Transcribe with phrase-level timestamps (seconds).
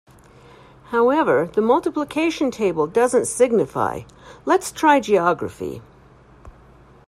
[0.85, 3.99] However, the Multiplication Table doesn’t signify:
[4.45, 5.83] let’s try Geography.